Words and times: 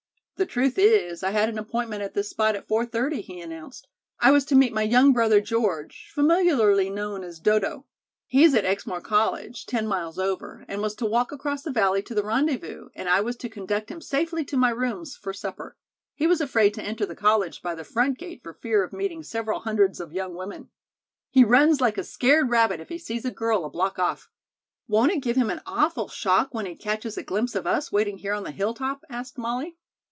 "The 0.37 0.47
truth 0.47 0.79
is, 0.79 1.21
I 1.21 1.29
had 1.29 1.49
an 1.49 1.59
appointment 1.59 2.01
at 2.01 2.15
this 2.15 2.31
spot 2.31 2.55
at 2.55 2.67
four 2.67 2.83
thirty," 2.83 3.21
he 3.21 3.39
announced. 3.39 3.87
"I 4.19 4.31
was 4.31 4.43
to 4.45 4.55
meet 4.55 4.73
my 4.73 4.81
young 4.81 5.13
brother 5.13 5.39
George, 5.39 6.09
familiarly 6.15 6.89
known 6.89 7.23
as 7.23 7.39
'Dodo.' 7.39 7.85
He's 8.25 8.55
at 8.55 8.65
Exmoor 8.65 9.01
College, 9.01 9.67
ten 9.67 9.85
miles 9.85 10.17
over, 10.17 10.65
and 10.67 10.81
was 10.81 10.95
to 10.95 11.05
walk 11.05 11.31
across 11.31 11.61
the 11.61 11.69
valley 11.69 12.01
to 12.01 12.15
the 12.15 12.23
rendezvous, 12.23 12.89
and 12.95 13.07
I 13.07 13.21
was 13.21 13.35
to 13.35 13.49
conduct 13.49 13.91
him 13.91 14.01
safely 14.01 14.43
to 14.45 14.57
my 14.57 14.71
rooms 14.71 15.15
for 15.15 15.31
supper. 15.31 15.77
He 16.15 16.25
was 16.25 16.41
afraid 16.41 16.73
to 16.73 16.83
enter 16.83 17.05
the 17.05 17.15
college 17.15 17.61
by 17.61 17.75
the 17.75 17.83
front 17.83 18.17
gate 18.17 18.41
for 18.41 18.51
fear 18.55 18.83
of 18.83 18.93
meeting 18.93 19.21
several 19.21 19.59
hundreds 19.59 19.99
of 19.99 20.11
young 20.11 20.33
women. 20.33 20.71
He 21.29 21.43
runs 21.43 21.79
like 21.81 21.99
a 21.99 22.03
scared 22.03 22.49
rabbit 22.49 22.79
if 22.79 22.89
he 22.89 22.97
sees 22.97 23.25
a 23.25 23.31
girl 23.31 23.63
a 23.63 23.69
block 23.69 23.99
off." 23.99 24.31
"Won't 24.87 25.11
it 25.11 25.19
give 25.21 25.35
him 25.35 25.51
an 25.51 25.61
awful 25.67 26.07
shock 26.07 26.51
when 26.51 26.65
he 26.65 26.75
catches 26.75 27.15
a 27.15 27.21
glimpse 27.21 27.53
of 27.53 27.67
us 27.67 27.91
waiting 27.91 28.17
here 28.17 28.33
on 28.33 28.41
the 28.43 28.49
hilltop?" 28.49 29.03
asked 29.07 29.37
Molly. 29.37 29.77